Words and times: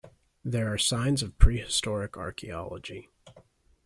There 0.43 0.73
are 0.73 0.79
signs 0.79 1.21
of 1.21 1.37
prehistoric 1.37 2.17
archaeology. 2.17 3.11